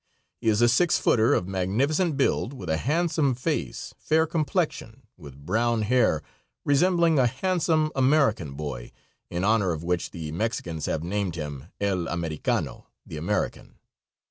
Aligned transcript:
He 0.39 0.47
is 0.49 0.63
a 0.63 0.67
six 0.67 0.97
footer 0.97 1.35
of 1.35 1.47
magnificent 1.47 2.17
build, 2.17 2.53
with 2.53 2.71
a 2.71 2.77
handsome 2.77 3.35
face, 3.35 3.93
fair 3.99 4.25
complexion, 4.25 5.03
with 5.15 5.45
brown 5.45 5.83
hair, 5.83 6.23
resembling 6.65 7.19
a 7.19 7.27
handsome 7.27 7.91
American 7.95 8.53
boy, 8.53 8.91
in 9.29 9.43
honor 9.43 9.73
of 9.73 9.83
which 9.83 10.09
the 10.09 10.31
Mexicans 10.31 10.87
have 10.87 11.03
named 11.03 11.35
him 11.35 11.67
El 11.79 12.07
Americano 12.07 12.87
(the 13.05 13.17
American). 13.17 13.77